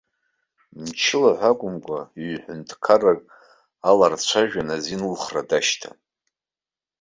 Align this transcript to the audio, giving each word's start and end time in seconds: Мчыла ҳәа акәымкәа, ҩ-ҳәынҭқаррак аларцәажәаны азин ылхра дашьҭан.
Мчыла 0.81 1.31
ҳәа 1.37 1.49
акәымкәа, 1.53 1.99
ҩ-ҳәынҭқаррак 2.23 3.19
аларцәажәаны 3.89 4.73
азин 4.77 5.01
ылхра 5.07 5.41
дашьҭан. 5.49 5.97